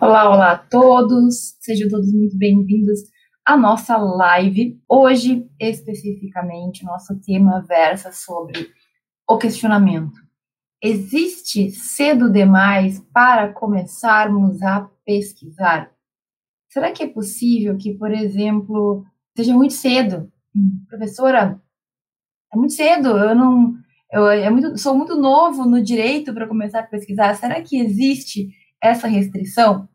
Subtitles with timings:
[0.00, 3.00] Olá, olá a todos, sejam todos muito bem-vindos
[3.44, 4.80] à nossa live.
[4.88, 8.70] Hoje, especificamente, nosso tema versa sobre
[9.28, 10.16] o questionamento.
[10.80, 15.90] Existe cedo demais para começarmos a pesquisar?
[16.68, 19.04] Será que é possível que, por exemplo,
[19.36, 20.30] seja muito cedo?
[20.88, 21.60] Professora,
[22.54, 23.74] é muito cedo, eu não.
[24.12, 27.34] Eu é sou muito novo no direito para começar a pesquisar.
[27.34, 28.48] Será que existe
[28.82, 29.88] essa restrição?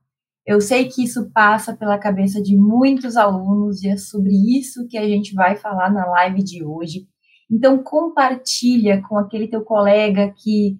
[0.46, 4.98] Eu sei que isso passa pela cabeça de muitos alunos e é sobre isso que
[4.98, 7.08] a gente vai falar na live de hoje.
[7.50, 10.78] Então compartilha com aquele teu colega que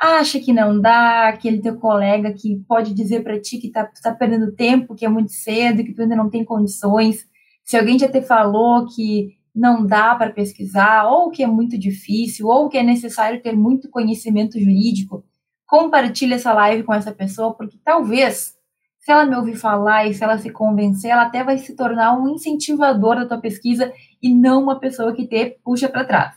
[0.00, 4.14] acha que não dá, aquele teu colega que pode dizer para ti que tá, tá
[4.14, 7.26] perdendo tempo, que é muito cedo, que tu ainda não tem condições.
[7.64, 12.46] Se alguém já te falou que não dá para pesquisar, ou que é muito difícil,
[12.46, 15.24] ou que é necessário ter muito conhecimento jurídico,
[15.68, 18.56] compartilhe essa live com essa pessoa, porque talvez,
[18.98, 22.18] se ela me ouvir falar e se ela se convencer, ela até vai se tornar
[22.18, 26.34] um incentivador da tua pesquisa e não uma pessoa que te puxa para trás.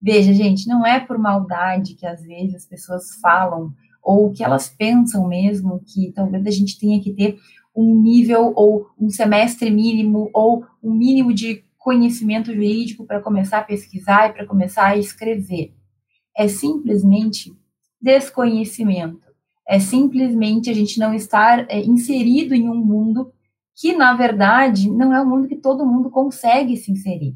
[0.00, 4.68] Veja, gente, não é por maldade que às vezes as pessoas falam ou que elas
[4.68, 7.38] pensam mesmo que talvez a gente tenha que ter
[7.74, 13.64] um nível ou um semestre mínimo ou um mínimo de conhecimento jurídico para começar a
[13.64, 15.72] pesquisar e para começar a escrever.
[16.36, 17.56] É simplesmente
[18.04, 19.24] desconhecimento.
[19.66, 23.32] É simplesmente a gente não estar é, inserido em um mundo
[23.74, 27.34] que, na verdade, não é um mundo que todo mundo consegue se inserir.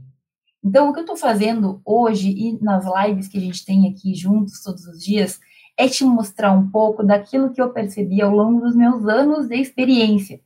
[0.63, 4.15] Então, o que eu estou fazendo hoje e nas lives que a gente tem aqui
[4.15, 5.41] juntos todos os dias
[5.77, 9.57] é te mostrar um pouco daquilo que eu percebi ao longo dos meus anos de
[9.57, 10.41] experiência,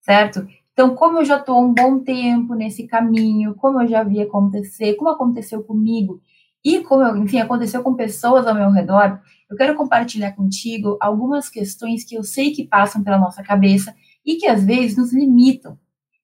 [0.00, 0.46] certo?
[0.72, 4.94] Então, como eu já estou um bom tempo nesse caminho, como eu já vi acontecer,
[4.94, 6.20] como aconteceu comigo
[6.64, 9.20] e como, eu, enfim, aconteceu com pessoas ao meu redor,
[9.54, 13.94] eu quero compartilhar contigo algumas questões que eu sei que passam pela nossa cabeça
[14.26, 15.78] e que às vezes nos limitam.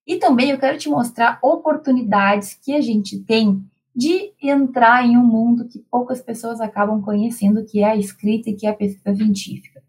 [0.04, 3.64] E também eu quero te mostrar oportunidades que a gente tem
[3.94, 8.54] de entrar em um mundo que poucas pessoas acabam conhecendo, que é a escrita e
[8.54, 9.80] que é a pesquisa científica.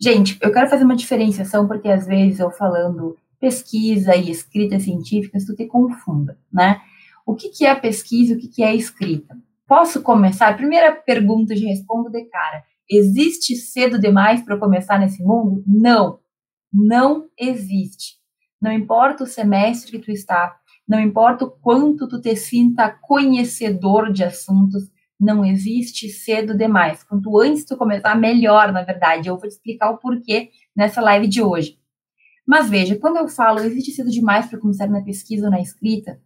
[0.00, 5.38] Gente, eu quero fazer uma diferenciação porque às vezes eu falando pesquisa e escrita científica,
[5.38, 6.80] isso te confunda, né?
[7.24, 9.36] O que, que é pesquisa e o que, que é escrita?
[9.72, 10.56] Posso começar?
[10.56, 12.64] Primeira pergunta, já respondo de cara.
[12.94, 15.64] Existe cedo demais para começar nesse mundo?
[15.66, 16.20] Não,
[16.70, 18.16] não existe.
[18.60, 20.54] Não importa o semestre que tu está,
[20.86, 27.02] não importa o quanto tu te sinta conhecedor de assuntos, não existe cedo demais.
[27.02, 29.28] Quanto antes tu começar, melhor, na verdade.
[29.28, 31.78] Eu vou te explicar o porquê nessa live de hoje.
[32.46, 36.20] Mas veja, quando eu falo existe cedo demais para começar na pesquisa ou na escrita,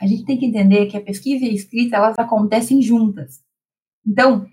[0.00, 3.42] a gente tem que entender que a pesquisa e a escrita elas acontecem juntas.
[4.06, 4.46] Então,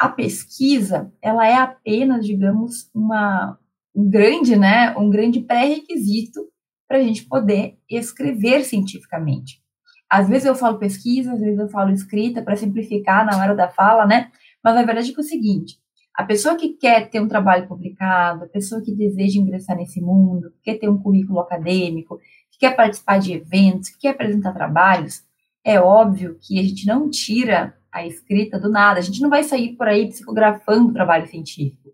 [0.00, 3.58] a pesquisa ela é apenas, digamos, uma
[3.94, 6.40] um grande, né, um grande pré-requisito
[6.88, 9.60] para a gente poder escrever cientificamente.
[10.08, 13.68] Às vezes eu falo pesquisa, às vezes eu falo escrita para simplificar na hora da
[13.68, 14.30] fala, né?
[14.62, 15.76] Mas a verdade é que é o seguinte:
[16.16, 20.50] a pessoa que quer ter um trabalho publicado, a pessoa que deseja ingressar nesse mundo,
[20.52, 22.20] que quer ter um currículo acadêmico,
[22.60, 25.22] quer participar de eventos, que quer apresentar trabalhos,
[25.64, 29.42] é óbvio que a gente não tira a escrita do nada, a gente não vai
[29.42, 31.90] sair por aí psicografando trabalho científico.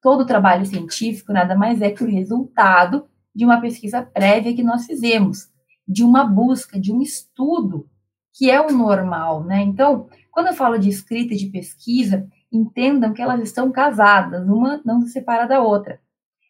[0.00, 4.86] Todo trabalho científico nada mais é que o resultado de uma pesquisa prévia que nós
[4.86, 5.48] fizemos,
[5.86, 7.88] de uma busca, de um estudo,
[8.32, 9.62] que é o normal, né?
[9.62, 14.80] Então, quando eu falo de escrita e de pesquisa, entendam que elas estão casadas, uma
[14.84, 16.00] não se separa da outra.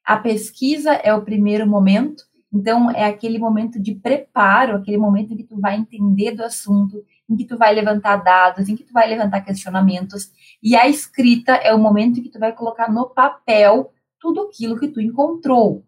[0.05, 5.37] A pesquisa é o primeiro momento então, é aquele momento de preparo, aquele momento em
[5.37, 8.93] que tu vai entender do assunto, em que tu vai levantar dados, em que tu
[8.93, 10.31] vai levantar questionamentos.
[10.63, 14.79] E a escrita é o momento em que tu vai colocar no papel tudo aquilo
[14.79, 15.85] que tu encontrou.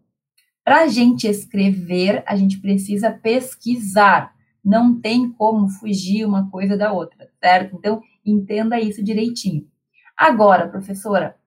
[0.61, 4.35] Para a gente escrever, a gente precisa pesquisar.
[4.61, 7.77] Não tem como fugir uma coisa da outra, certo?
[7.77, 9.65] Então, entenda isso direitinho.
[10.17, 11.37] Agora, professora,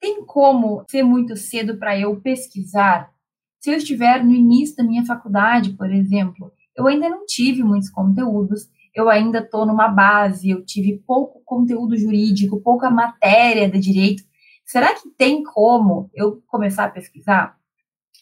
[0.00, 3.14] tem como ser muito cedo para eu pesquisar?
[3.66, 7.90] Se eu estiver no início da minha faculdade, por exemplo, eu ainda não tive muitos
[7.90, 14.22] conteúdos, eu ainda estou numa base, eu tive pouco conteúdo jurídico, pouca matéria de direito.
[14.64, 17.58] Será que tem como eu começar a pesquisar?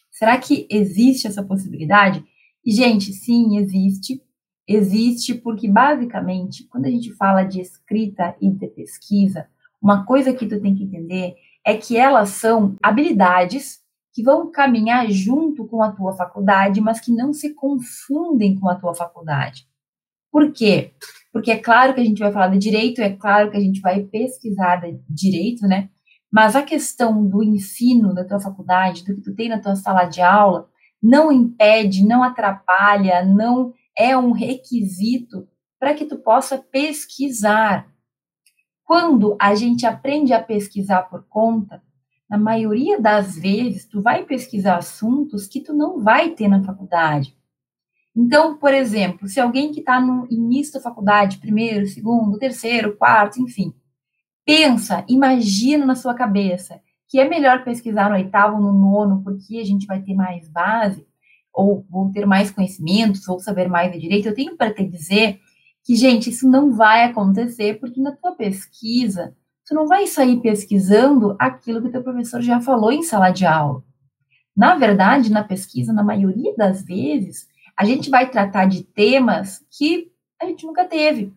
[0.09, 2.25] Será que existe essa possibilidade?
[2.65, 4.23] E, gente, sim, existe.
[4.67, 9.47] Existe porque, basicamente, quando a gente fala de escrita e de pesquisa,
[9.79, 13.84] uma coisa que tu tem que entender é que elas são habilidades
[14.15, 18.75] que vão caminhar junto com a tua faculdade, mas que não se confundem com a
[18.75, 19.67] tua faculdade.
[20.31, 20.93] Por quê?
[21.33, 23.81] Porque é claro que a gente vai falar de direito, é claro que a gente
[23.81, 25.89] vai pesquisar de direito, né?
[26.31, 30.05] Mas a questão do ensino da tua faculdade, do que tu tem na tua sala
[30.05, 30.69] de aula,
[31.03, 35.45] não impede, não atrapalha, não é um requisito
[35.77, 37.85] para que tu possa pesquisar.
[38.85, 41.83] Quando a gente aprende a pesquisar por conta,
[42.29, 47.35] na maioria das vezes, tu vai pesquisar assuntos que tu não vai ter na faculdade.
[48.15, 53.41] Então, por exemplo, se alguém que está no início da faculdade, primeiro, segundo, terceiro, quarto,
[53.41, 53.73] enfim,
[54.45, 59.63] pensa, imagina na sua cabeça que é melhor pesquisar no oitavo, no nono, porque a
[59.63, 61.05] gente vai ter mais base,
[61.53, 65.39] ou vou ter mais conhecimentos, ou saber mais de direito, eu tenho para te dizer
[65.83, 69.35] que, gente, isso não vai acontecer, porque na tua pesquisa,
[69.65, 73.83] tu não vai sair pesquisando aquilo que teu professor já falou em sala de aula.
[74.55, 80.11] Na verdade, na pesquisa, na maioria das vezes, a gente vai tratar de temas que
[80.41, 81.33] a gente nunca teve.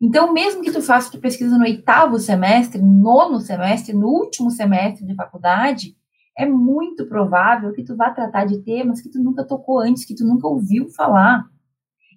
[0.00, 5.06] Então, mesmo que tu faça tua pesquisa no oitavo semestre, nono semestre, no último semestre
[5.06, 5.96] de faculdade,
[6.36, 10.14] é muito provável que tu vá tratar de temas que tu nunca tocou antes, que
[10.14, 11.46] tu nunca ouviu falar.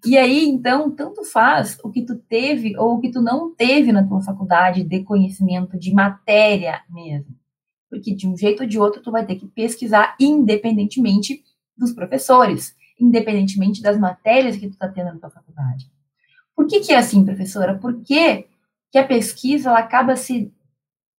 [0.05, 3.91] E aí, então, tanto faz o que tu teve ou o que tu não teve
[3.91, 7.35] na tua faculdade de conhecimento de matéria mesmo.
[7.89, 11.43] Porque de um jeito ou de outro tu vai ter que pesquisar independentemente
[11.77, 15.89] dos professores independentemente das matérias que tu está tendo na tua faculdade.
[16.55, 17.77] Por que, que é assim, professora?
[17.77, 18.47] Por que,
[18.91, 20.53] que a pesquisa ela acaba se,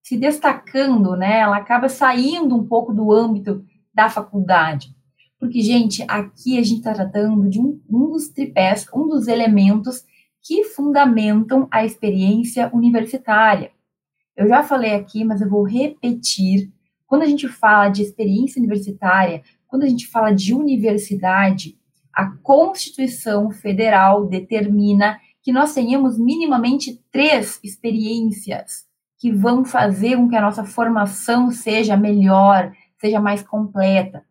[0.02, 1.40] se destacando, né?
[1.40, 4.94] Ela acaba saindo um pouco do âmbito da faculdade.
[5.40, 10.04] Porque, gente, aqui a gente está tratando de um, um dos tripés, um dos elementos
[10.42, 13.72] que fundamentam a experiência universitária.
[14.36, 16.70] Eu já falei aqui, mas eu vou repetir.
[17.06, 21.78] Quando a gente fala de experiência universitária, quando a gente fala de universidade,
[22.12, 28.84] a Constituição Federal determina que nós tenhamos minimamente três experiências
[29.18, 34.24] que vão fazer com que a nossa formação seja melhor, seja mais completa.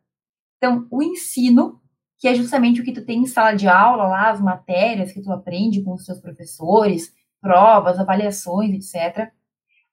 [0.60, 1.80] Então, o ensino,
[2.20, 5.22] que é justamente o que tu tem em sala de aula, lá as matérias que
[5.22, 9.32] tu aprende com os seus professores, provas, avaliações, etc.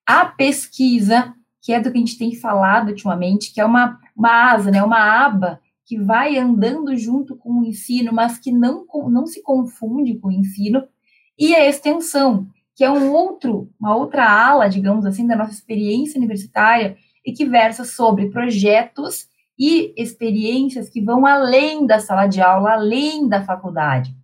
[0.05, 1.33] A pesquisa,
[1.63, 4.83] que é do que a gente tem falado ultimamente, que é uma, uma asa, né,
[4.83, 10.19] uma aba que vai andando junto com o ensino, mas que não, não se confunde
[10.19, 10.83] com o ensino,
[11.39, 16.19] e a extensão, que é um outro, uma outra ala, digamos assim, da nossa experiência
[16.19, 22.73] universitária e que versa sobre projetos e experiências que vão além da sala de aula,
[22.73, 24.15] além da faculdade.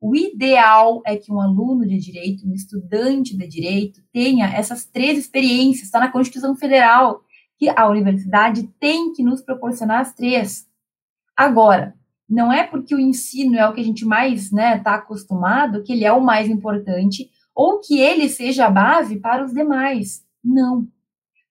[0.00, 5.18] O ideal é que um aluno de direito, um estudante de direito, tenha essas três
[5.18, 5.86] experiências.
[5.86, 7.22] Está na Constituição Federal
[7.58, 10.68] que a universidade tem que nos proporcionar as três.
[11.36, 11.94] Agora,
[12.28, 15.82] não é porque o ensino é o que a gente mais está né, tá acostumado
[15.82, 20.24] que ele é o mais importante ou que ele seja a base para os demais.
[20.44, 20.86] Não.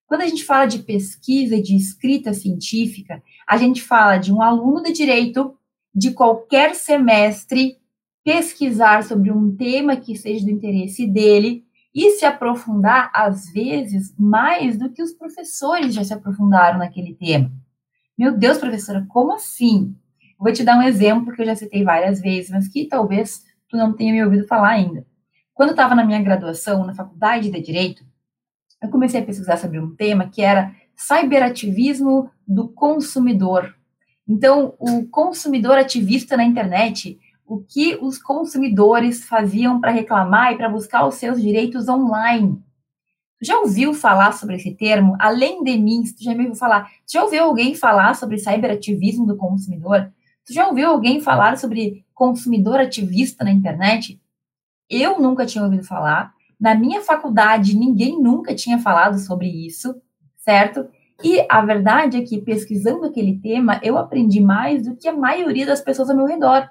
[0.08, 4.42] Quando a gente fala de pesquisa e de escrita científica, a gente fala de um
[4.42, 5.54] aluno de direito
[5.94, 7.78] de qualquer semestre
[8.24, 14.78] pesquisar sobre um tema que seja do interesse dele e se aprofundar, às vezes, mais
[14.78, 17.52] do que os professores já se aprofundaram naquele tema.
[18.18, 19.94] Meu Deus, professora, como assim?
[20.40, 23.76] Vou te dar um exemplo que eu já citei várias vezes, mas que talvez tu
[23.76, 25.06] não tenha me ouvido falar ainda.
[25.54, 28.06] Quando eu estava na minha graduação, na faculdade de Direito,
[28.82, 33.76] eu comecei a pesquisar sobre um tema que era cyberativismo do consumidor.
[34.28, 40.68] Então, o consumidor ativista na internet o que os consumidores faziam para reclamar e para
[40.68, 42.62] buscar os seus direitos online.
[43.40, 45.16] Tu já ouviu falar sobre esse termo?
[45.20, 46.90] Além de mim, tu já me ouviu falar?
[47.06, 50.12] Tu já ouviu alguém falar sobre cyberativismo do consumidor?
[50.46, 54.20] Tu já ouviu alguém falar sobre consumidor ativista na internet?
[54.90, 56.34] Eu nunca tinha ouvido falar.
[56.60, 59.96] Na minha faculdade, ninguém nunca tinha falado sobre isso,
[60.38, 60.88] certo?
[61.24, 65.66] E a verdade é que, pesquisando aquele tema, eu aprendi mais do que a maioria
[65.66, 66.70] das pessoas ao meu redor.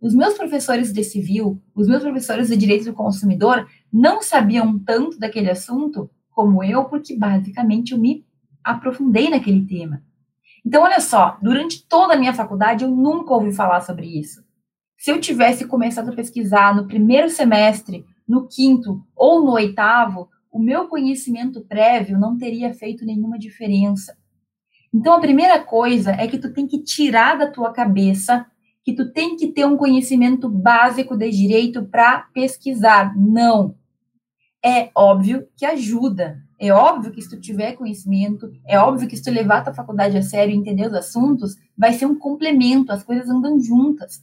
[0.00, 5.18] Os meus professores de civil, os meus professores de direito do consumidor não sabiam tanto
[5.18, 8.24] daquele assunto como eu, porque basicamente eu me
[8.64, 10.02] aprofundei naquele tema.
[10.64, 14.44] Então, olha só, durante toda a minha faculdade eu nunca ouvi falar sobre isso.
[14.96, 20.58] Se eu tivesse começado a pesquisar no primeiro semestre, no quinto ou no oitavo, o
[20.58, 24.16] meu conhecimento prévio não teria feito nenhuma diferença.
[24.94, 28.46] Então, a primeira coisa é que tu tem que tirar da tua cabeça
[28.84, 33.16] que tu tem que ter um conhecimento básico de direito para pesquisar.
[33.16, 33.76] Não.
[34.64, 36.42] É óbvio que ajuda.
[36.58, 39.74] É óbvio que se tu tiver conhecimento, é óbvio que se tu levar a tua
[39.74, 44.22] faculdade a sério e entender os assuntos, vai ser um complemento, as coisas andam juntas.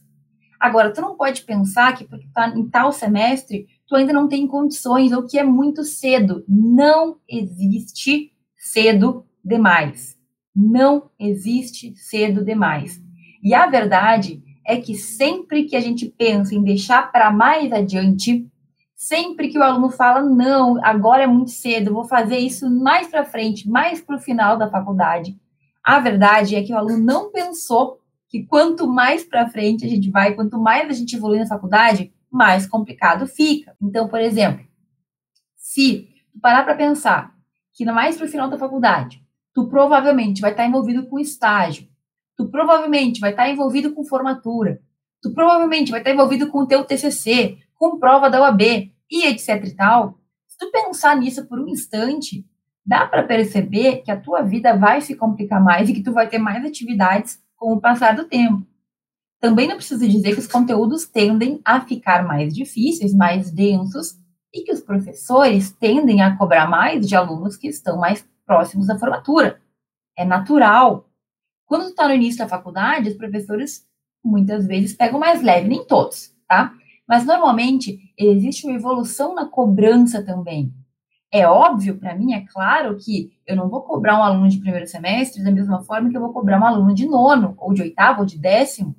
[0.58, 4.46] Agora, tu não pode pensar que porque tá em tal semestre, tu ainda não tem
[4.46, 6.44] condições ou que é muito cedo.
[6.48, 10.16] Não existe cedo demais.
[10.54, 13.02] Não existe cedo demais.
[13.42, 18.46] E a verdade é que sempre que a gente pensa em deixar para mais adiante,
[18.94, 23.24] sempre que o aluno fala, não, agora é muito cedo, vou fazer isso mais para
[23.24, 25.36] frente, mais para o final da faculdade,
[25.82, 30.10] a verdade é que o aluno não pensou que quanto mais para frente a gente
[30.10, 33.76] vai, quanto mais a gente evolui na faculdade, mais complicado fica.
[33.82, 34.64] Então, por exemplo,
[35.56, 37.34] se tu parar para pensar
[37.72, 39.22] que mais para o final da faculdade,
[39.54, 41.88] tu provavelmente vai estar envolvido com estágio,
[42.36, 44.80] tu provavelmente vai estar envolvido com formatura,
[45.22, 49.64] tu provavelmente vai estar envolvido com o teu TCC, com prova da UAB e etc
[49.64, 50.18] e tal.
[50.46, 52.46] Se tu pensar nisso por um instante,
[52.84, 56.28] dá para perceber que a tua vida vai se complicar mais e que tu vai
[56.28, 58.66] ter mais atividades com o passar do tempo.
[59.40, 64.18] Também não preciso dizer que os conteúdos tendem a ficar mais difíceis, mais densos,
[64.52, 68.98] e que os professores tendem a cobrar mais de alunos que estão mais próximos da
[68.98, 69.60] formatura.
[70.16, 71.08] É natural.
[71.66, 73.86] Quando está no início da faculdade, os professores
[74.22, 76.74] muitas vezes pegam mais leve, nem todos, tá?
[77.08, 80.74] Mas normalmente existe uma evolução na cobrança também.
[81.32, 84.86] É óbvio para mim, é claro que eu não vou cobrar um aluno de primeiro
[84.86, 88.20] semestre da mesma forma que eu vou cobrar um aluno de nono, ou de oitavo,
[88.20, 88.96] ou de décimo,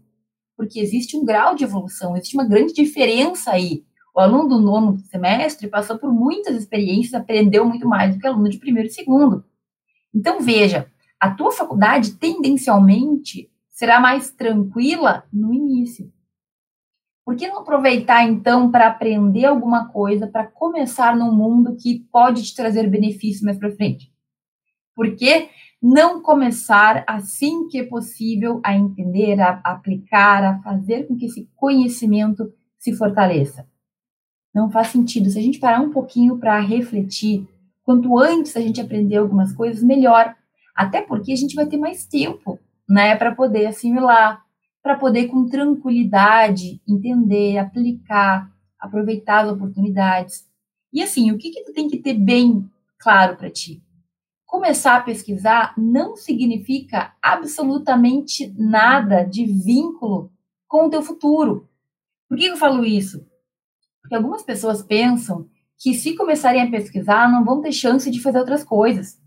[0.62, 3.84] porque existe um grau de evolução, existe uma grande diferença aí.
[4.16, 8.30] O aluno do nono semestre passou por muitas experiências, aprendeu muito mais do que o
[8.30, 9.44] aluno de primeiro e segundo.
[10.14, 10.88] Então, veja,
[11.20, 16.14] a tua faculdade tendencialmente será mais tranquila no início.
[17.26, 22.44] Por que não aproveitar então para aprender alguma coisa, para começar num mundo que pode
[22.44, 24.14] te trazer benefícios mais para frente?
[24.96, 25.50] Por que
[25.82, 31.50] não começar assim que é possível a entender, a aplicar, a fazer com que esse
[31.56, 33.68] conhecimento se fortaleça?
[34.54, 35.30] Não faz sentido.
[35.30, 37.48] Se a gente parar um pouquinho para refletir,
[37.84, 40.36] quanto antes a gente aprender algumas coisas, melhor.
[40.76, 44.44] Até porque a gente vai ter mais tempo, né, para poder assimilar,
[44.84, 50.46] para poder com tranquilidade entender, aplicar, aproveitar as oportunidades.
[50.94, 52.70] E assim, o que que tu tem que ter bem
[53.00, 53.82] claro para ti?
[54.52, 60.30] Começar a pesquisar não significa absolutamente nada de vínculo
[60.68, 61.70] com o teu futuro.
[62.28, 63.26] Por que eu falo isso?
[64.02, 65.48] Porque algumas pessoas pensam
[65.80, 69.18] que se começarem a pesquisar, não vão ter chance de fazer outras coisas.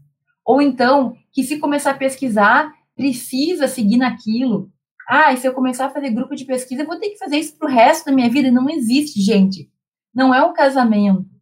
[0.45, 4.71] Ou então, que se começar a pesquisar, precisa seguir naquilo.
[5.09, 7.38] Ah, e se eu começar a fazer grupo de pesquisa, eu vou ter que fazer
[7.38, 8.50] isso pro resto da minha vida.
[8.50, 9.71] Não existe, gente.
[10.14, 11.34] Não é um casamento.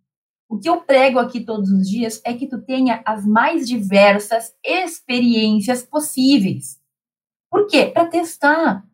[0.53, 4.53] O que eu prego aqui todos os dias é que tu tenha as mais diversas
[4.63, 6.79] experiências possíveis.
[7.51, 7.87] Por quê?
[7.87, 8.85] Para testar,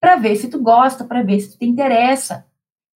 [0.00, 2.46] para ver se tu gosta, para ver se tu te interessa,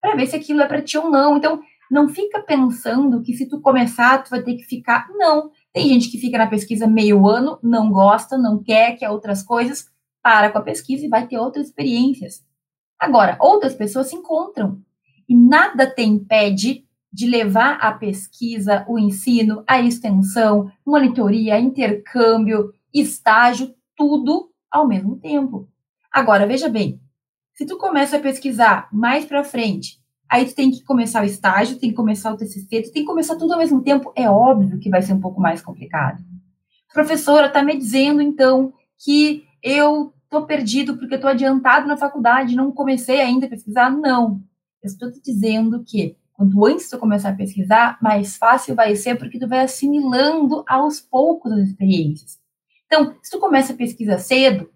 [0.01, 1.37] para ver se aquilo é para ti ou não.
[1.37, 1.61] Então,
[1.91, 5.09] não fica pensando que se tu começar, tu vai ter que ficar.
[5.17, 5.51] Não.
[5.73, 9.91] Tem gente que fica na pesquisa meio ano, não gosta, não quer, quer outras coisas
[10.23, 12.41] para com a pesquisa e vai ter outras experiências.
[13.01, 14.81] Agora, outras pessoas se encontram
[15.29, 23.75] e nada te impede de levar a pesquisa, o ensino, a extensão, monitoria, intercâmbio, estágio,
[23.97, 25.69] tudo ao mesmo tempo.
[26.11, 27.01] Agora, veja bem,
[27.55, 31.79] se tu começa a pesquisar mais para frente, aí tu tem que começar o estágio,
[31.79, 34.79] tem que começar o TCC, tu tem que começar tudo ao mesmo tempo, é óbvio
[34.79, 36.25] que vai ser um pouco mais complicado.
[36.93, 42.73] Professora está me dizendo, então, que eu estou perdido porque estou adiantado na faculdade, não
[42.73, 43.91] comecei ainda a pesquisar.
[43.91, 44.41] Não.
[44.83, 49.17] Eu estou te dizendo que quanto antes tu começar a pesquisar, mais fácil vai ser
[49.17, 52.39] porque tu vai assimilando aos poucos as experiências.
[52.87, 54.69] Então, se tu começa a pesquisa cedo,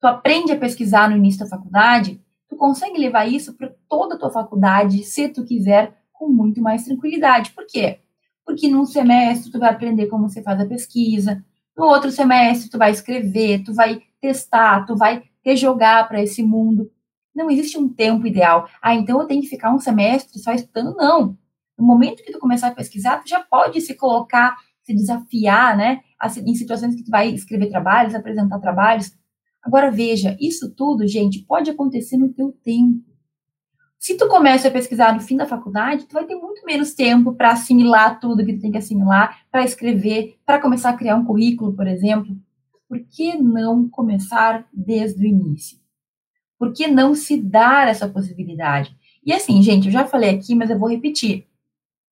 [0.00, 4.18] tu aprende a pesquisar no início da faculdade, tu consegue levar isso para toda a
[4.18, 7.50] tua faculdade, se tu quiser, com muito mais tranquilidade.
[7.52, 8.00] Por quê?
[8.44, 11.42] Porque num semestre tu vai aprender como você faz a pesquisa,
[11.76, 16.42] no outro semestre tu vai escrever, tu vai testar, tu vai te jogar para esse
[16.42, 16.90] mundo.
[17.36, 18.68] Não existe um tempo ideal.
[18.80, 20.96] Ah, então eu tenho que ficar um semestre só estudando.
[20.96, 21.36] Não.
[21.78, 26.00] No momento que tu começar a pesquisar, tu já pode se colocar, se desafiar, né?
[26.44, 29.12] Em situações que tu vai escrever trabalhos, apresentar trabalhos.
[29.62, 33.04] Agora veja, isso tudo, gente, pode acontecer no teu tempo.
[33.98, 37.34] Se tu começa a pesquisar no fim da faculdade, tu vai ter muito menos tempo
[37.34, 41.24] para assimilar tudo que tu tem que assimilar, para escrever, para começar a criar um
[41.24, 42.36] currículo, por exemplo
[42.88, 45.78] por que não começar desde o início?
[46.58, 48.96] Por que não se dar essa possibilidade?
[49.24, 51.46] E assim, gente, eu já falei aqui, mas eu vou repetir.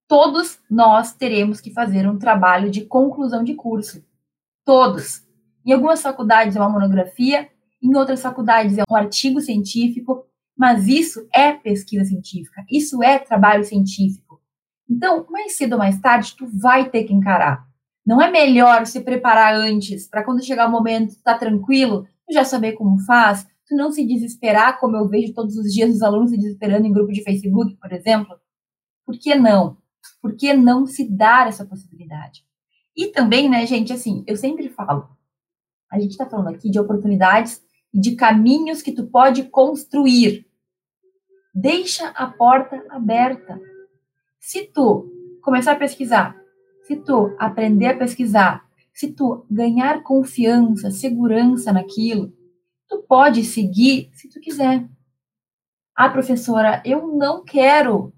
[0.07, 4.05] Todos nós teremos que fazer um trabalho de conclusão de curso.
[4.65, 5.23] Todos.
[5.65, 7.49] Em algumas faculdades é uma monografia,
[7.83, 13.65] em outras faculdades é um artigo científico, mas isso é pesquisa científica, isso é trabalho
[13.65, 14.41] científico.
[14.89, 17.67] Então, mais cedo ou mais tarde, tu vai ter que encarar.
[18.07, 22.73] Não é melhor se preparar antes, para quando chegar o momento, tá tranquilo, já saber
[22.73, 26.37] como faz, tu não se desesperar, como eu vejo todos os dias os alunos se
[26.37, 28.37] desesperando em grupo de Facebook, por exemplo?
[29.05, 29.79] Por que não?
[30.21, 32.45] Por que não se dar essa possibilidade?
[32.97, 35.09] E também, né, gente, assim, eu sempre falo,
[35.91, 40.47] a gente está falando aqui de oportunidades e de caminhos que tu pode construir.
[41.55, 43.61] Deixa a porta aberta.
[44.41, 46.37] Se tu começar a pesquisar,
[46.83, 52.33] se tu aprender a pesquisar, se tu ganhar confiança, segurança naquilo,
[52.89, 54.89] tu pode seguir se tu quiser.
[55.95, 58.13] Ah, professora, eu não quero.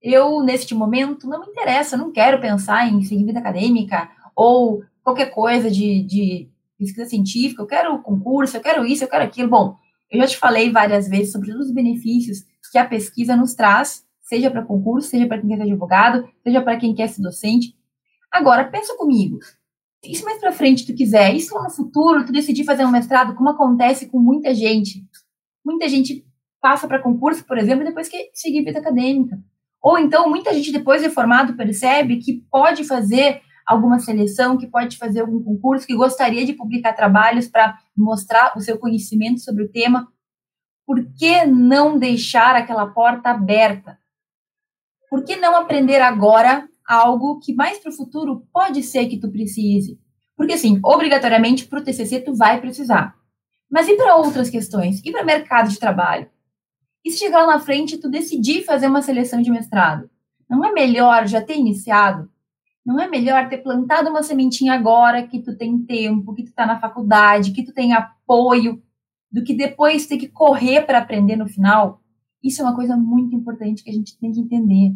[0.00, 5.30] Eu, neste momento, não me interessa, não quero pensar em seguir vida acadêmica ou qualquer
[5.30, 9.48] coisa de, de pesquisa científica, eu quero concurso, eu quero isso, eu quero aquilo.
[9.48, 9.76] Bom,
[10.10, 14.50] eu já te falei várias vezes sobre os benefícios que a pesquisa nos traz, seja
[14.50, 17.76] para concurso, seja para quem quer ser advogado, seja para quem quer ser docente.
[18.32, 19.38] Agora, pensa comigo,
[20.12, 23.34] se mais para frente tu quiser, se lá no futuro tu decidir fazer um mestrado,
[23.34, 25.06] como acontece com muita gente?
[25.64, 26.26] Muita gente
[26.60, 29.38] passa para concurso, por exemplo, depois quer seguir vida acadêmica.
[29.80, 34.96] Ou então, muita gente depois de formado percebe que pode fazer alguma seleção, que pode
[34.96, 39.70] fazer algum concurso, que gostaria de publicar trabalhos para mostrar o seu conhecimento sobre o
[39.70, 40.08] tema.
[40.86, 43.98] Por que não deixar aquela porta aberta?
[45.10, 49.30] Por que não aprender agora algo que mais para o futuro pode ser que tu
[49.30, 49.98] precise.
[50.36, 53.14] Porque, assim, obrigatoriamente para o TCC tu vai precisar.
[53.70, 55.00] Mas e para outras questões?
[55.04, 56.28] E para mercado de trabalho?
[57.04, 60.08] E se chegar lá na frente tu decidir fazer uma seleção de mestrado?
[60.48, 62.30] Não é melhor já ter iniciado?
[62.84, 66.66] Não é melhor ter plantado uma sementinha agora que tu tem tempo, que tu está
[66.66, 68.82] na faculdade, que tu tem apoio,
[69.34, 72.00] do que depois ter que correr para aprender no final?
[72.40, 74.94] Isso é uma coisa muito importante que a gente tem que entender.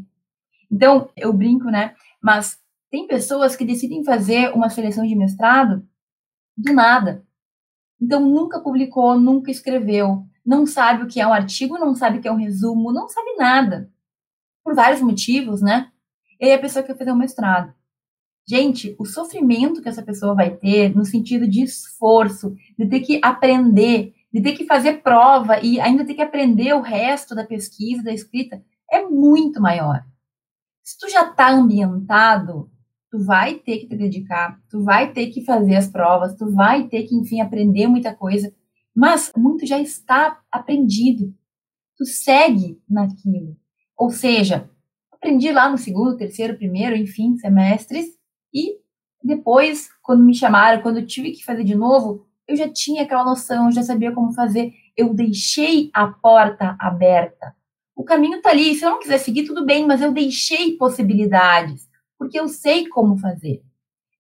[0.71, 1.95] Então, eu brinco, né?
[2.23, 2.59] Mas
[2.91, 5.87] tem pessoas que decidem fazer uma seleção de mestrado
[6.57, 7.25] do nada.
[8.01, 12.21] Então, nunca publicou, nunca escreveu, não sabe o que é um artigo, não sabe o
[12.23, 13.91] que é um resumo, não sabe nada.
[14.65, 15.91] Por vários motivos, né?
[16.41, 17.75] E aí a pessoa quer fazer um mestrado.
[18.49, 23.21] Gente, o sofrimento que essa pessoa vai ter no sentido de esforço, de ter que
[23.23, 28.03] aprender, de ter que fazer prova e ainda ter que aprender o resto da pesquisa,
[28.03, 30.03] da escrita, é muito maior.
[30.89, 32.71] Se tu já está ambientado,
[33.11, 36.89] tu vai ter que te dedicar, tu vai ter que fazer as provas, tu vai
[36.89, 38.51] ter que, enfim, aprender muita coisa,
[38.97, 41.35] mas muito já está aprendido.
[41.95, 43.55] Tu segue naquilo.
[43.99, 44.71] Ou seja,
[45.13, 48.07] aprendi lá no segundo, terceiro, primeiro, enfim, semestres,
[48.51, 48.79] e
[49.23, 53.27] depois, quando me chamaram, quando eu tive que fazer de novo, eu já tinha aquela
[53.27, 57.58] noção, já sabia como fazer, eu deixei a porta aberta
[57.99, 58.77] o caminho está ali.
[58.77, 63.19] Se eu não quiser seguir, tudo bem, mas eu deixei possibilidades, porque eu sei como
[63.19, 63.61] fazer.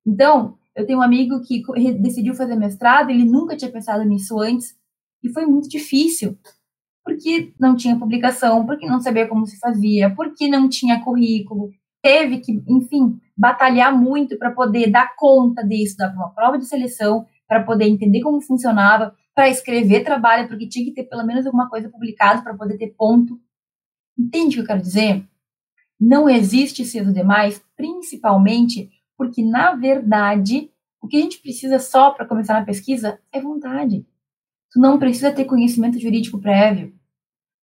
[0.04, 1.62] Então, eu tenho um amigo que
[2.00, 4.76] decidiu fazer mestrado, ele nunca tinha pensado nisso antes,
[5.22, 6.36] e foi muito difícil,
[7.04, 11.70] porque não tinha publicação, porque não sabia como se fazia, porque não tinha currículo,
[12.02, 17.26] teve que, enfim, batalhar muito para poder dar conta disso, dar uma prova de seleção,
[17.46, 21.68] para poder entender como funcionava, para escrever trabalho, porque tinha que ter pelo menos alguma
[21.68, 23.38] coisa publicada para poder ter ponto.
[24.18, 25.24] Entende o que eu quero dizer?
[26.00, 32.26] Não existe cedo demais, principalmente porque, na verdade, o que a gente precisa só para
[32.26, 34.06] começar na pesquisa é vontade.
[34.70, 36.92] Tu não precisa ter conhecimento jurídico prévio.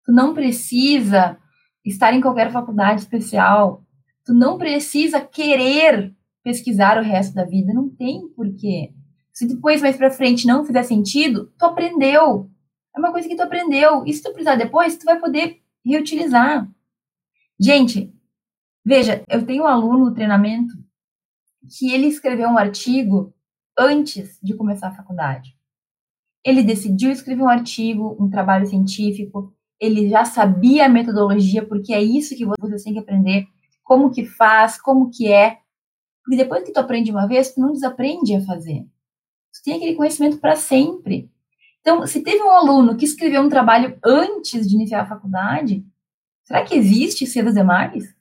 [0.06, 1.38] Tu não precisa
[1.84, 3.84] estar em qualquer faculdade especial.
[4.26, 6.14] Tu não precisa querer
[6.44, 7.74] pesquisar o resto da vida.
[7.74, 8.94] Não tem porquê.
[9.32, 12.50] Se depois, mais para frente, não fizer sentido, tu aprendeu.
[12.96, 14.04] É uma coisa que tu aprendeu.
[14.06, 16.70] E se tu precisar depois, tu vai poder reutilizar.
[17.60, 18.14] Gente,
[18.84, 20.74] veja, eu tenho um aluno no treinamento
[21.78, 23.34] que ele escreveu um artigo
[23.78, 25.56] antes de começar a faculdade.
[26.44, 32.02] Ele decidiu escrever um artigo, um trabalho científico, ele já sabia a metodologia, porque é
[32.02, 33.48] isso que você tem que aprender,
[33.84, 35.60] como que faz, como que é.
[36.24, 38.82] Porque depois que tu aprende uma vez, tu não desaprende a fazer.
[39.54, 41.32] Tu tem aquele conhecimento para sempre.
[41.86, 45.86] Então, se teve um aluno que escreveu um trabalho antes de iniciar a faculdade,
[46.44, 48.12] será que existe cedo demais?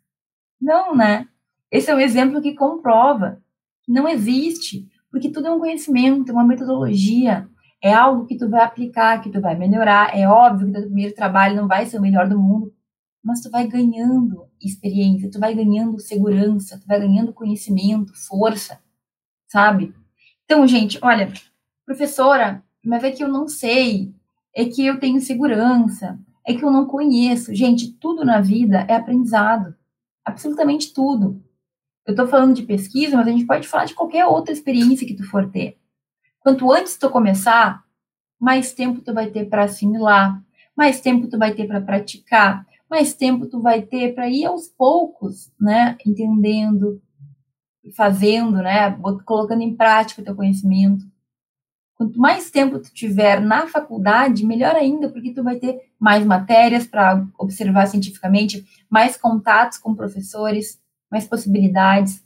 [0.61, 1.27] Não, né?
[1.71, 3.43] Esse é um exemplo que comprova
[3.83, 7.49] que não existe, porque tudo é um conhecimento, uma metodologia,
[7.83, 10.15] é algo que tu vai aplicar, que tu vai melhorar.
[10.15, 12.71] É óbvio que teu primeiro trabalho não vai ser o melhor do mundo,
[13.23, 18.79] mas tu vai ganhando experiência, tu vai ganhando segurança, tu vai ganhando conhecimento, força,
[19.49, 19.95] sabe?
[20.45, 21.33] Então, gente, olha,
[21.87, 24.15] professora, mas é que eu não sei,
[24.55, 27.55] é que eu tenho segurança, é que eu não conheço.
[27.55, 29.75] Gente, tudo na vida é aprendizado.
[30.25, 31.43] Absolutamente tudo.
[32.07, 35.15] Eu estou falando de pesquisa, mas a gente pode falar de qualquer outra experiência que
[35.15, 35.79] tu for ter.
[36.41, 37.83] Quanto antes tu começar,
[38.39, 40.43] mais tempo tu vai ter para assimilar,
[40.77, 44.69] mais tempo tu vai ter para praticar, mais tempo tu vai ter para ir aos
[44.69, 47.01] poucos, né, entendendo,
[47.97, 48.91] fazendo, né,
[49.25, 51.07] colocando em prática o teu conhecimento.
[51.97, 56.87] Quanto mais tempo tu tiver na faculdade, melhor ainda, porque tu vai ter mais matérias
[56.87, 60.81] para observar cientificamente, mais contatos com professores,
[61.11, 62.25] mais possibilidades.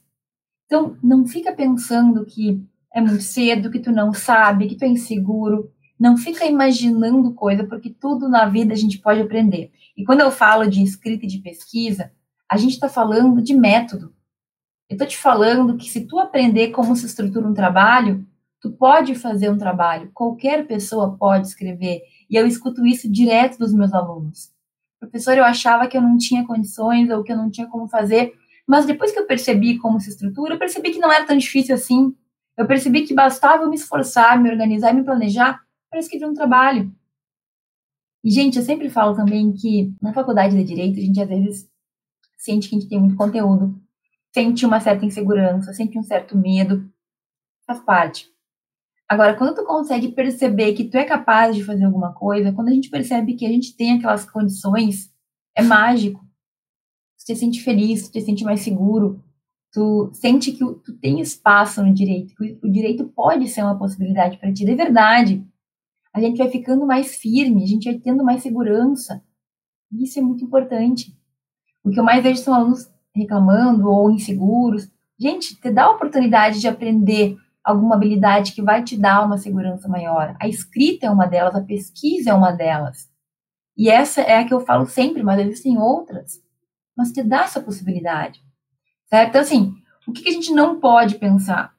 [0.65, 2.63] Então, não fica pensando que
[2.95, 5.71] é muito cedo, que tu não sabe, que tu é inseguro.
[6.01, 9.71] Não fica imaginando coisa, porque tudo na vida a gente pode aprender.
[9.97, 12.13] E quando eu falo de escrita e de pesquisa,
[12.51, 14.15] a gente está falando de método.
[14.89, 18.27] Eu estou te falando que se tu aprender como se estrutura um trabalho,
[18.61, 20.11] tu pode fazer um trabalho.
[20.13, 22.03] Qualquer pessoa pode escrever.
[22.29, 24.53] E eu escuto isso direto dos meus alunos.
[25.01, 28.35] Professor, eu achava que eu não tinha condições ou que eu não tinha como fazer,
[28.67, 31.75] mas depois que eu percebi como se estrutura, eu percebi que não era tão difícil
[31.75, 32.15] assim.
[32.57, 36.35] Eu percebi que bastava eu me esforçar, me organizar e me planejar para escrever um
[36.35, 36.93] trabalho.
[38.23, 41.71] E, gente, eu sempre falo também que na faculdade de Direito, a gente às vezes
[42.37, 43.81] sente que a gente tem muito conteúdo,
[44.35, 46.91] sente uma certa insegurança, sente um certo medo,
[47.67, 48.29] faz parte.
[49.09, 52.73] Agora, quando tu consegue perceber que tu é capaz de fazer alguma coisa, quando a
[52.73, 55.11] gente percebe que a gente tem aquelas condições,
[55.57, 56.21] é mágico.
[57.19, 59.25] Tu te sente feliz, tu te sente mais seguro,
[59.73, 64.37] tu sente que tu tem espaço no direito, que o direito pode ser uma possibilidade
[64.37, 65.43] para ti, de verdade.
[66.13, 69.23] A gente vai ficando mais firme, a gente vai tendo mais segurança.
[69.91, 71.17] Isso é muito importante.
[71.83, 74.91] O que eu mais vejo são alunos reclamando ou inseguros.
[75.19, 79.87] Gente, te dá a oportunidade de aprender alguma habilidade que vai te dar uma segurança
[79.87, 80.35] maior.
[80.41, 83.11] A escrita é uma delas, a pesquisa é uma delas.
[83.77, 86.43] E essa é a que eu falo sempre, mas existem outras.
[86.97, 88.43] Mas te dá essa possibilidade.
[89.05, 89.29] Certo?
[89.29, 89.75] Então, assim,
[90.07, 91.75] o que, a gente não pode pensar?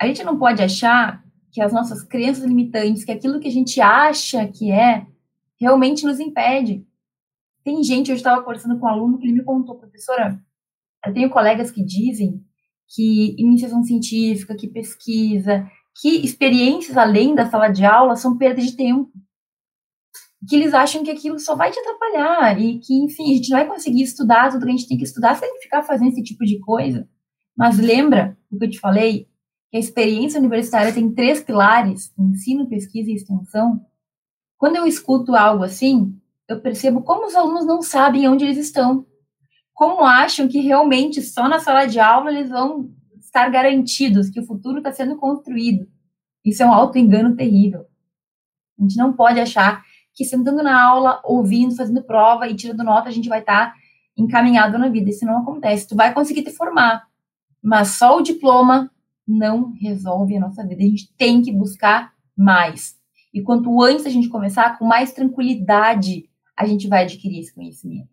[0.00, 3.80] A gente não pode achar que as nossas crenças limitantes, que aquilo que a gente
[3.80, 5.06] acha que é,
[5.60, 6.84] realmente nos impede.
[7.62, 10.42] Tem gente, eu estava conversando com um aluno que ele me contou, professora,
[11.06, 12.44] eu tenho colegas que dizem
[12.88, 15.66] que iniciação científica, que pesquisa,
[16.00, 19.10] que experiências além da sala de aula são perda de tempo.
[20.48, 23.58] Que eles acham que aquilo só vai te atrapalhar e que, enfim, a gente não
[23.58, 26.44] vai conseguir estudar tudo que a gente tem que estudar sem ficar fazendo esse tipo
[26.44, 27.08] de coisa.
[27.56, 29.28] Mas lembra o que eu te falei?
[29.70, 33.86] Que a experiência universitária tem três pilares: ensino, pesquisa e extensão.
[34.58, 36.16] Quando eu escuto algo assim,
[36.48, 39.06] eu percebo como os alunos não sabem onde eles estão
[39.82, 44.46] como acham que realmente só na sala de aula eles vão estar garantidos que o
[44.46, 45.88] futuro está sendo construído.
[46.44, 47.84] Isso é um auto-engano terrível.
[48.78, 49.82] A gente não pode achar
[50.14, 53.74] que sentando na aula, ouvindo, fazendo prova e tirando nota, a gente vai estar tá
[54.16, 55.10] encaminhado na vida.
[55.10, 55.88] Isso não acontece.
[55.88, 57.02] Tu vai conseguir te formar,
[57.60, 58.88] mas só o diploma
[59.26, 60.80] não resolve a nossa vida.
[60.80, 62.96] A gente tem que buscar mais.
[63.34, 68.11] E quanto antes a gente começar, com mais tranquilidade a gente vai adquirir esse conhecimento.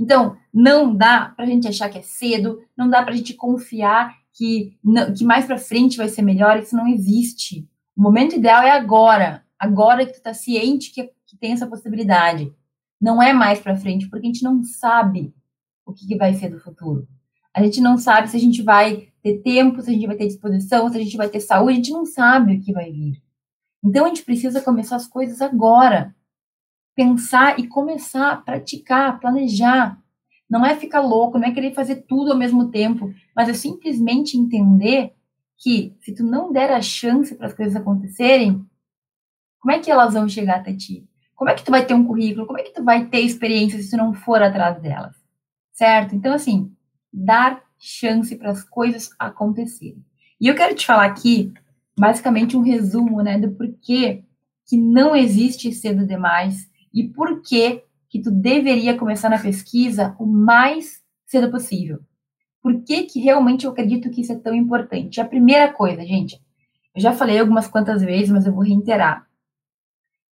[0.00, 3.34] Então, não dá para a gente achar que é cedo, não dá para a gente
[3.34, 4.74] confiar que,
[5.16, 7.68] que mais para frente vai ser melhor, isso não existe.
[7.94, 12.50] O momento ideal é agora, agora que tu está ciente que, que, tem essa possibilidade.
[12.98, 15.34] Não é mais para frente, porque a gente não sabe
[15.84, 17.06] o que, que vai ser do futuro.
[17.52, 20.28] A gente não sabe se a gente vai ter tempo, se a gente vai ter
[20.28, 23.22] disposição, se a gente vai ter saúde, a gente não sabe o que vai vir.
[23.84, 26.14] Então a gente precisa começar as coisas agora
[27.00, 29.98] pensar e começar a praticar, planejar.
[30.48, 34.36] Não é ficar louco, não é querer fazer tudo ao mesmo tempo, mas é simplesmente
[34.36, 35.14] entender
[35.56, 38.62] que se tu não der a chance para as coisas acontecerem,
[39.58, 41.08] como é que elas vão chegar até ti?
[41.34, 42.46] Como é que tu vai ter um currículo?
[42.46, 45.16] Como é que tu vai ter experiência se tu não for atrás delas?
[45.72, 46.14] Certo?
[46.14, 46.70] Então, assim,
[47.10, 50.04] dar chance para as coisas acontecerem.
[50.38, 51.50] E eu quero te falar aqui,
[51.98, 54.22] basicamente, um resumo, né, do porquê
[54.66, 60.26] que não existe cedo demais e por que que tu deveria começar na pesquisa o
[60.26, 62.00] mais cedo possível.
[62.60, 65.20] Por que que realmente eu acredito que isso é tão importante?
[65.20, 66.38] A primeira coisa, gente,
[66.94, 69.26] eu já falei algumas quantas vezes, mas eu vou reiterar.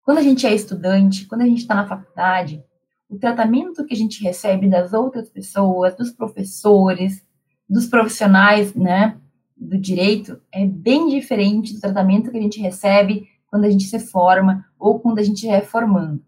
[0.02, 2.64] Quando a gente é estudante, quando a gente está na faculdade,
[3.08, 7.24] o tratamento que a gente recebe das outras pessoas, dos professores,
[7.70, 9.18] dos profissionais, né,
[9.56, 14.00] do direito, é bem diferente do tratamento que a gente recebe quando a gente se
[14.00, 16.26] forma ou quando a gente é formando.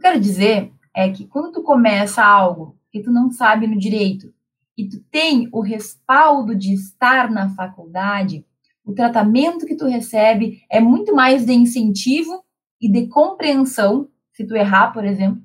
[0.00, 4.32] Eu quero dizer é que quando tu começa algo que tu não sabe no direito
[4.74, 8.42] e tu tem o respaldo de estar na faculdade,
[8.82, 12.42] o tratamento que tu recebe é muito mais de incentivo
[12.80, 15.42] e de compreensão, se tu errar, por exemplo,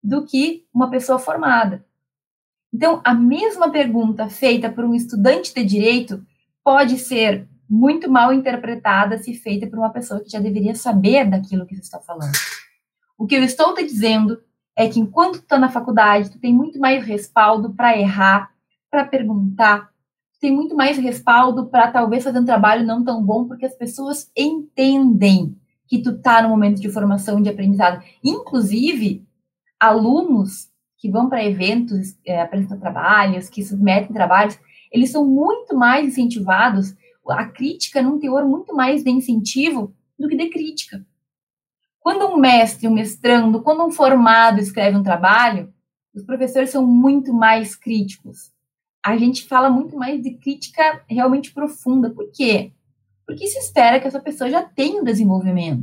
[0.00, 1.84] do que uma pessoa formada.
[2.72, 6.24] Então, a mesma pergunta feita por um estudante de direito
[6.62, 11.66] pode ser muito mal interpretada se feita por uma pessoa que já deveria saber daquilo
[11.66, 12.30] que você está falando.
[13.18, 14.42] O que eu estou te dizendo
[14.76, 18.50] é que enquanto tu está na faculdade, tu tem muito mais respaldo para errar,
[18.90, 19.90] para perguntar,
[20.32, 23.74] tu tem muito mais respaldo para talvez fazer um trabalho não tão bom, porque as
[23.74, 28.02] pessoas entendem que tu está no momento de formação de aprendizado.
[28.22, 29.24] Inclusive,
[29.80, 34.58] alunos que vão para eventos, é, apresentam trabalhos, que submetem trabalhos,
[34.92, 36.94] eles são muito mais incentivados
[37.28, 41.04] a crítica num teor muito mais de incentivo do que de crítica.
[42.06, 45.74] Quando um mestre, um mestrando, quando um formado escreve um trabalho,
[46.14, 48.52] os professores são muito mais críticos.
[49.04, 52.08] A gente fala muito mais de crítica realmente profunda.
[52.08, 52.72] Por quê?
[53.26, 55.82] Porque se espera que essa pessoa já tenha um desenvolvimento.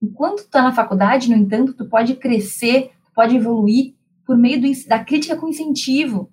[0.00, 4.68] Enquanto está na faculdade, no entanto, tu pode crescer, tu pode evoluir por meio do,
[4.86, 6.30] da crítica com incentivo.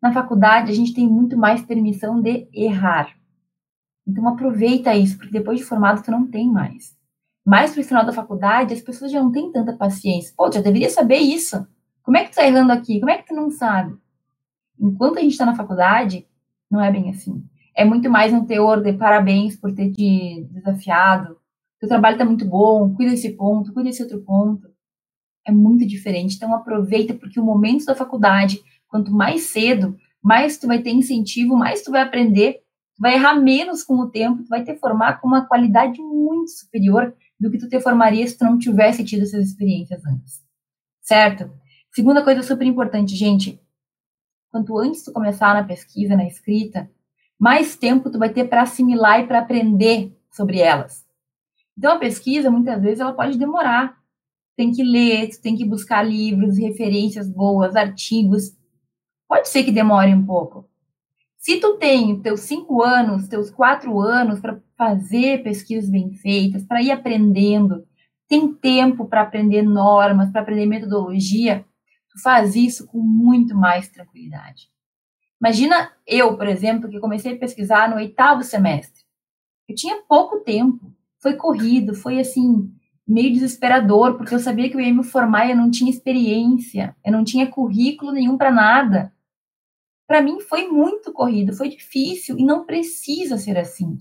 [0.00, 3.14] Na faculdade, a gente tem muito mais permissão de errar.
[4.08, 6.95] Então aproveita isso, porque depois de formado tu não tem mais.
[7.46, 10.34] Mais pro final da faculdade, as pessoas já não têm tanta paciência.
[10.36, 11.64] Pô, já deveria saber isso.
[12.02, 12.98] Como é que tu tá errando aqui?
[12.98, 13.96] Como é que tu não sabe?
[14.80, 16.26] Enquanto a gente está na faculdade,
[16.68, 17.44] não é bem assim.
[17.72, 21.36] É muito mais um teor de parabéns por ter te desafiado.
[21.78, 24.68] Teu trabalho tá muito bom, cuida desse ponto, cuida desse outro ponto.
[25.46, 26.34] É muito diferente.
[26.34, 31.56] Então aproveita, porque o momento da faculdade, quanto mais cedo, mais tu vai ter incentivo,
[31.56, 35.20] mais tu vai aprender tu vai errar menos com o tempo, tu vai te formar
[35.20, 39.22] com uma qualidade muito superior do que tu te formaria se tu não tivesse tido
[39.22, 40.42] essas experiências antes.
[41.00, 41.50] Certo?
[41.94, 43.60] Segunda coisa super importante, gente.
[44.50, 46.90] Quanto antes tu começar na pesquisa, na escrita,
[47.38, 51.04] mais tempo tu vai ter para assimilar e para aprender sobre elas.
[51.76, 53.98] Então a pesquisa, muitas vezes, ela pode demorar.
[54.56, 58.56] Tem que ler, tu tem que buscar livros, referências boas, artigos.
[59.28, 60.68] Pode ser que demore um pouco.
[61.36, 66.82] Se tu tem teus cinco anos, teus quatro anos para fazer pesquisas bem feitas, para
[66.82, 67.86] ir aprendendo,
[68.28, 71.64] tem tempo para aprender normas, para aprender metodologia,
[72.10, 74.68] tu faz isso com muito mais tranquilidade.
[75.40, 79.04] Imagina eu, por exemplo, que comecei a pesquisar no oitavo semestre.
[79.68, 82.70] Eu tinha pouco tempo, foi corrido, foi assim,
[83.06, 86.96] meio desesperador, porque eu sabia que eu ia me formar e eu não tinha experiência,
[87.04, 89.12] eu não tinha currículo nenhum para nada
[90.06, 93.98] para mim foi muito corrido, foi difícil e não precisa ser assim.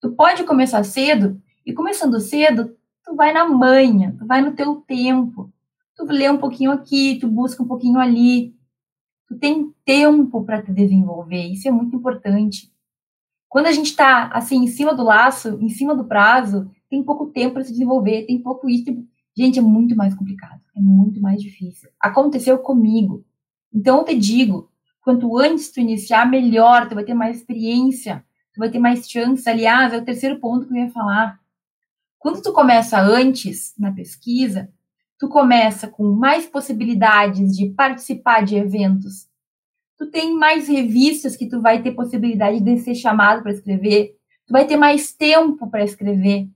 [0.00, 4.76] Tu pode começar cedo e começando cedo, tu vai na manha, tu vai no teu
[4.76, 5.52] tempo.
[5.96, 8.54] Tu lê um pouquinho aqui, tu busca um pouquinho ali.
[9.26, 12.72] Tu tem tempo para te desenvolver, isso é muito importante.
[13.48, 17.26] Quando a gente está assim em cima do laço, em cima do prazo, tem pouco
[17.26, 18.84] tempo para se desenvolver, tem pouco isso.
[19.36, 21.90] Gente, é muito mais complicado, é muito mais difícil.
[22.00, 23.24] Aconteceu comigo.
[23.72, 24.70] Então eu te digo,
[25.08, 28.22] Quanto antes tu iniciar, melhor, tu vai ter mais experiência,
[28.58, 29.46] vai ter mais chances.
[29.46, 31.38] Aliás, é o terceiro ponto que eu ia falar.
[32.18, 34.68] Quando tu começa antes na pesquisa,
[35.18, 39.28] tu começa com mais possibilidades de participar de eventos.
[39.96, 44.16] Tu tem mais revistas que tu vai ter possibilidade de ser chamado para escrever.
[44.46, 46.48] Tu vai ter mais tempo para escrever.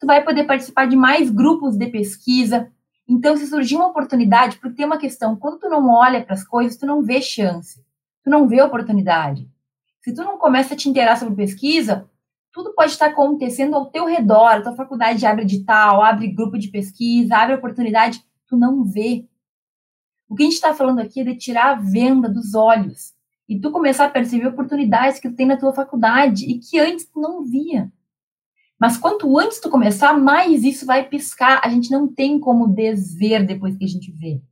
[0.00, 2.70] Tu vai poder participar de mais grupos de pesquisa.
[3.08, 6.44] Então, se surgir uma oportunidade, porque tem uma questão, quando tu não olha para as
[6.44, 7.84] coisas, tu não vê chance
[8.24, 9.46] tu não vê oportunidade.
[10.04, 12.06] Se tu não começa a te inteirar sobre pesquisa,
[12.52, 14.48] tudo pode estar acontecendo ao teu redor.
[14.48, 19.26] A tua faculdade abre edital, abre grupo de pesquisa, abre oportunidade, tu não vê.
[20.28, 23.14] O que a gente está falando aqui é de tirar a venda dos olhos
[23.48, 27.06] e tu começar a perceber oportunidades que tu tem na tua faculdade e que antes
[27.06, 27.90] tu não via.
[28.78, 31.62] Mas quanto antes tu começar, mais isso vai piscar.
[31.64, 34.42] A gente não tem como desver depois que a gente vê.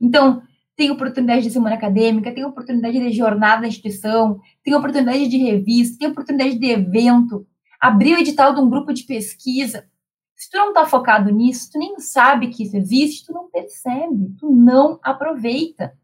[0.00, 0.42] Então,
[0.76, 5.98] tem oportunidade de semana acadêmica, tem oportunidade de jornada na instituição, tem oportunidade de revista,
[5.98, 7.46] tem oportunidade de evento,
[7.80, 9.86] abrir o edital de um grupo de pesquisa.
[10.36, 14.34] Se tu não está focado nisso, tu nem sabe que isso existe, tu não percebe,
[14.38, 15.96] tu não aproveita.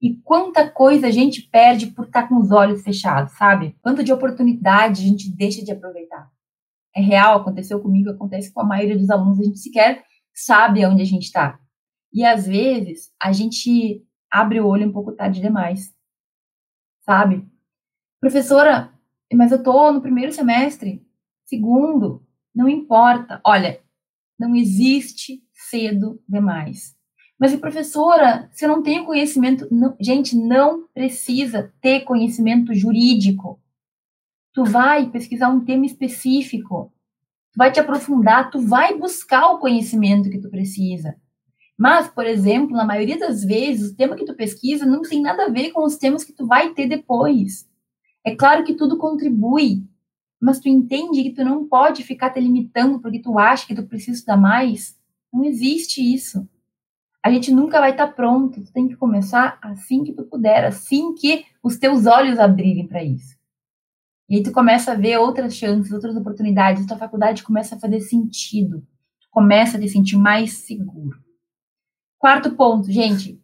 [0.00, 3.76] E quanta coisa a gente perde por estar tá com os olhos fechados, sabe?
[3.82, 6.30] Quanto de oportunidade a gente deixa de aproveitar.
[6.94, 11.02] É real, aconteceu comigo, acontece com a maioria dos alunos, a gente sequer sabe aonde
[11.02, 11.58] a gente está.
[12.12, 15.94] E às vezes a gente abre o olho um pouco tarde demais.
[17.04, 17.46] Sabe?
[18.20, 18.92] Professora,
[19.32, 21.06] mas eu tô no primeiro semestre,
[21.44, 23.40] segundo, não importa.
[23.44, 23.80] Olha,
[24.38, 26.96] não existe cedo demais.
[27.38, 33.60] Mas, professora, se eu não tenho conhecimento, não, gente, não precisa ter conhecimento jurídico.
[34.54, 36.90] Tu vai pesquisar um tema específico,
[37.52, 41.14] tu vai te aprofundar, tu vai buscar o conhecimento que tu precisa.
[41.78, 45.44] Mas, por exemplo, na maioria das vezes, o tema que tu pesquisa não tem nada
[45.44, 47.68] a ver com os temas que tu vai ter depois.
[48.24, 49.84] É claro que tudo contribui,
[50.40, 53.86] mas tu entende que tu não pode ficar te limitando porque tu acha que tu
[53.86, 54.98] precisa estudar mais.
[55.32, 56.48] Não existe isso.
[57.22, 58.64] A gente nunca vai estar pronto.
[58.64, 63.04] Tu tem que começar assim que tu puder, assim que os teus olhos abrirem para
[63.04, 63.36] isso.
[64.28, 68.00] E aí tu começa a ver outras chances, outras oportunidades, tua faculdade começa a fazer
[68.00, 68.80] sentido.
[69.20, 71.25] Tu começa a te sentir mais seguro.
[72.18, 73.40] Quarto ponto, gente.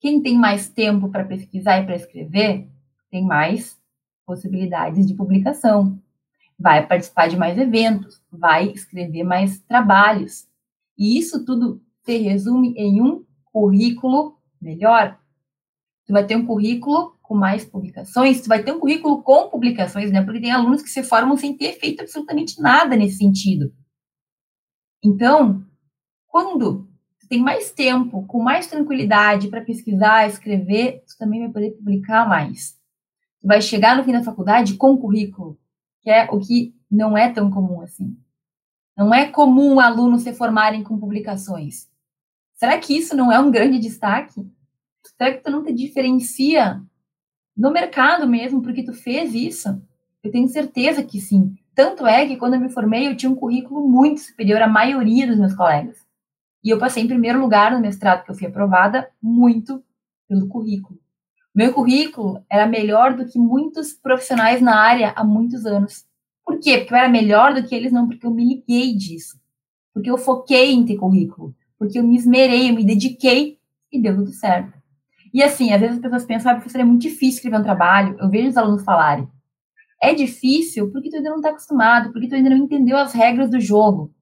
[0.00, 2.68] Quem tem mais tempo para pesquisar e para escrever,
[3.10, 3.80] tem mais
[4.26, 6.00] possibilidades de publicação.
[6.58, 10.48] Vai participar de mais eventos, vai escrever mais trabalhos.
[10.98, 15.18] E isso tudo se resume em um currículo melhor.
[16.06, 20.10] Tu vai ter um currículo com mais publicações, tu vai ter um currículo com publicações,
[20.10, 20.22] né?
[20.22, 23.72] Porque tem alunos que se formam sem ter feito absolutamente nada nesse sentido.
[25.02, 25.64] Então,
[26.26, 26.88] quando
[27.26, 32.28] tu tem mais tempo, com mais tranquilidade para pesquisar, escrever, tu também vai poder publicar
[32.28, 32.78] mais.
[33.40, 35.58] Tu vai chegar no fim da faculdade com currículo,
[36.02, 38.16] que é o que não é tão comum assim.
[38.96, 41.88] Não é comum alunos se formarem com publicações.
[42.54, 44.46] Será que isso não é um grande destaque?
[45.18, 46.80] Será que tu não te diferencia
[47.56, 49.82] no mercado mesmo porque tu fez isso?
[50.22, 51.54] Eu tenho certeza que sim.
[51.74, 55.26] Tanto é que quando eu me formei, eu tinha um currículo muito superior à maioria
[55.26, 56.05] dos meus colegas.
[56.66, 59.80] E eu passei em primeiro lugar no mestrado, que eu fui aprovada muito
[60.28, 60.98] pelo currículo.
[61.54, 66.04] Meu currículo era melhor do que muitos profissionais na área há muitos anos.
[66.44, 66.78] Por quê?
[66.78, 69.38] Porque eu era melhor do que eles, não porque eu me liguei disso.
[69.94, 71.54] Porque eu foquei em ter currículo.
[71.78, 73.60] Porque eu me esmerei, eu me dediquei
[73.92, 74.76] e deu tudo certo.
[75.32, 78.16] E assim, às vezes as pessoas pensam, ah, professor, é muito difícil escrever um trabalho.
[78.18, 79.28] Eu vejo os alunos falarem.
[80.02, 83.48] É difícil porque tu ainda não está acostumado, porque tu ainda não entendeu as regras
[83.48, 84.12] do jogo.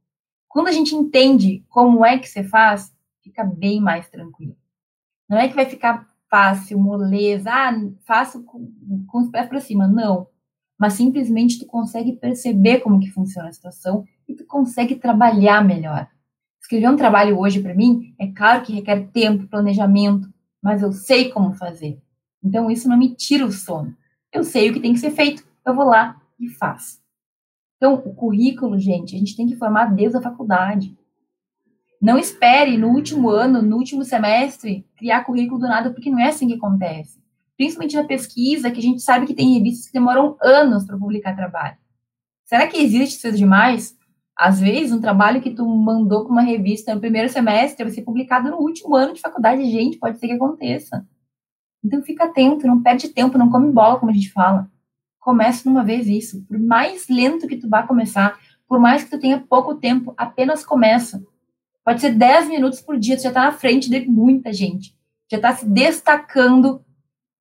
[0.55, 4.57] Quando a gente entende como é que você faz, fica bem mais tranquilo.
[5.29, 7.73] Não é que vai ficar fácil, moleza, ah,
[8.07, 8.73] faço com,
[9.09, 9.89] com os pés para cima.
[9.89, 10.29] Não.
[10.79, 16.09] Mas simplesmente tu consegue perceber como que funciona a situação e tu consegue trabalhar melhor.
[16.63, 21.33] Escrever um trabalho hoje para mim, é claro que requer tempo, planejamento, mas eu sei
[21.33, 22.01] como fazer.
[22.41, 23.93] Então isso não me tira o sono.
[24.33, 27.04] Eu sei o que tem que ser feito, eu vou lá e faço.
[27.85, 30.97] Então, o currículo, gente, a gente tem que formar desde a faculdade.
[32.01, 36.29] Não espere no último ano, no último semestre, criar currículo do nada, porque não é
[36.29, 37.23] assim que acontece.
[37.59, 41.37] Principalmente na pesquisa, que a gente sabe que tem revistas que demoram anos para publicar
[41.37, 41.77] trabalho.
[42.47, 43.95] Será que existe cedo demais?
[44.35, 48.01] Às vezes, um trabalho que tu mandou para uma revista no primeiro semestre vai ser
[48.01, 49.71] publicado no último ano de faculdade.
[49.71, 51.07] Gente, pode ser que aconteça.
[51.85, 54.71] Então, fica atento, não perde tempo, não come bola, como a gente fala.
[55.25, 56.45] Comece numa vez isso.
[56.47, 60.65] Por mais lento que tu vá começar, por mais que tu tenha pouco tempo, apenas
[60.65, 61.25] começa.
[61.83, 64.95] Pode ser 10 minutos por dia, tu já está na frente de muita gente.
[65.31, 66.85] Já está se destacando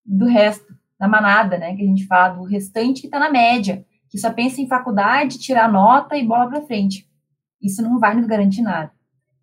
[0.06, 1.76] do resto, da manada, né?
[1.76, 5.40] Que a gente fala, do restante que está na média que só pensa em faculdade,
[5.40, 7.10] tirar nota e bola para frente.
[7.60, 8.92] Isso não vai nos garantir nada.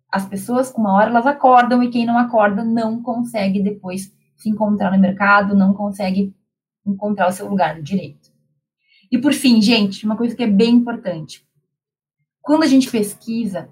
[0.09, 4.91] As pessoas, uma hora, elas acordam e quem não acorda não consegue depois se encontrar
[4.93, 6.33] no mercado, não consegue
[6.85, 8.20] encontrar o seu lugar no direito.
[9.11, 11.45] E por fim, gente, uma coisa que é bem importante.
[12.41, 13.69] Quando a gente pesquisa,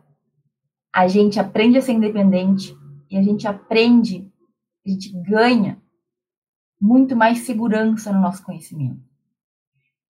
[0.93, 2.78] a gente aprende a ser independente
[3.10, 4.30] e a gente aprende,
[4.86, 5.82] a gente ganha
[6.80, 9.02] muito mais segurança no nosso conhecimento.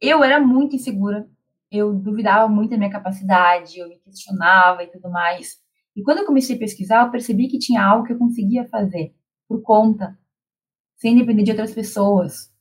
[0.02, 1.30] Eu era muito insegura,
[1.72, 5.58] eu duvidava muito da minha capacidade, eu me questionava e tudo mais.
[5.96, 9.14] E quando eu comecei a pesquisar, eu percebi que tinha algo que eu conseguia fazer
[9.48, 10.18] por conta,
[10.98, 12.52] sem depender de outras pessoas.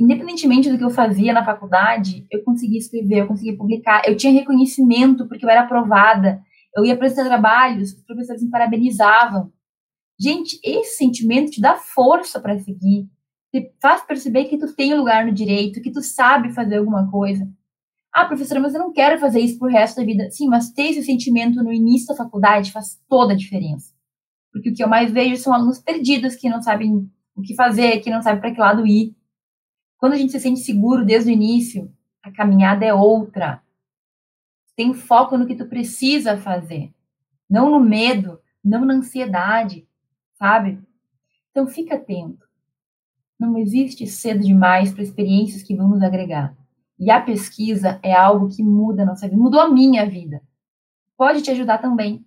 [0.00, 4.32] Independentemente do que eu fazia na faculdade, eu conseguia escrever, eu conseguia publicar, eu tinha
[4.32, 6.42] reconhecimento porque eu era aprovada,
[6.74, 9.52] eu ia apresentar trabalhos, os professores me parabenizavam.
[10.18, 13.10] Gente, esse sentimento te dá força para seguir,
[13.52, 17.46] te faz perceber que tu tem lugar no direito, que tu sabe fazer alguma coisa.
[18.10, 20.30] Ah, professora, mas eu não quero fazer isso pro resto da vida.
[20.30, 23.92] Sim, mas ter esse sentimento no início da faculdade faz toda a diferença.
[24.50, 28.00] Porque o que eu mais vejo são alunos perdidos que não sabem o que fazer,
[28.00, 29.14] que não sabem para que lado ir.
[30.00, 33.62] Quando a gente se sente seguro desde o início, a caminhada é outra.
[34.74, 36.90] Tem foco no que tu precisa fazer,
[37.48, 39.86] não no medo, não na ansiedade,
[40.32, 40.80] sabe?
[41.50, 42.48] Então fica atento.
[43.38, 46.56] Não existe cedo demais para experiências que vão nos agregar.
[46.98, 50.42] E a pesquisa é algo que muda a nossa vida, mudou a minha vida.
[51.14, 52.24] Pode te ajudar também.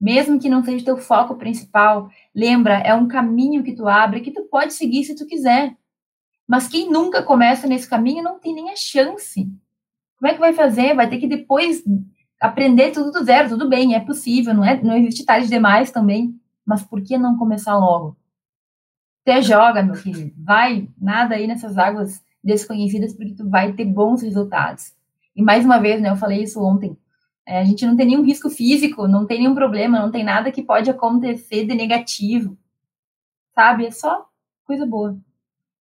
[0.00, 4.30] Mesmo que não seja teu foco principal, lembra, é um caminho que tu abre que
[4.30, 5.76] tu pode seguir se tu quiser.
[6.46, 9.50] Mas quem nunca começa nesse caminho não tem nem a chance.
[10.18, 10.94] Como é que vai fazer?
[10.94, 11.82] Vai ter que depois
[12.40, 16.38] aprender tudo do zero, tudo bem, é possível, não, é, não existe tarde demais também,
[16.64, 18.16] mas por que não começar logo?
[19.22, 24.20] Até joga, meu querido, vai, nada aí nessas águas desconhecidas, porque tu vai ter bons
[24.20, 24.92] resultados.
[25.34, 26.96] E mais uma vez, né, eu falei isso ontem,
[27.46, 30.52] é, a gente não tem nenhum risco físico, não tem nenhum problema, não tem nada
[30.52, 32.58] que pode acontecer de negativo,
[33.54, 33.86] sabe?
[33.86, 34.26] É só
[34.66, 35.18] coisa boa.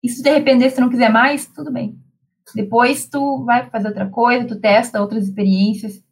[0.04, 1.97] E se tu te arrepender, se não quiser mais, tudo bem.
[2.54, 6.04] Depois tu vai fazer outra coisa, tu testa outras experiências.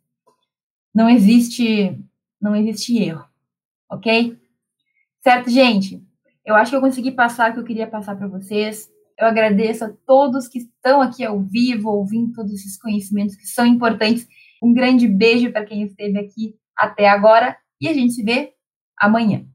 [0.95, 1.99] Não existe,
[2.41, 3.25] não existe erro,
[3.89, 4.37] ok?
[5.21, 6.01] Certo, gente?
[6.45, 8.89] Eu acho que eu consegui passar o que eu queria passar para vocês.
[9.19, 13.65] Eu agradeço a todos que estão aqui ao vivo, ouvindo todos esses conhecimentos que são
[13.65, 14.27] importantes.
[14.63, 18.53] Um grande beijo para quem esteve aqui até agora e a gente se vê
[18.97, 19.45] amanhã.